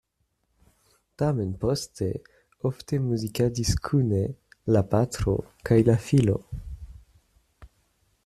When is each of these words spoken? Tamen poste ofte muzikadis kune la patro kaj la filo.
Tamen 1.21 1.51
poste 1.63 2.07
ofte 2.69 2.99
muzikadis 3.03 3.75
kune 3.89 4.21
la 4.77 4.83
patro 4.95 5.37
kaj 5.71 5.79
la 5.91 5.97
filo. 6.07 6.39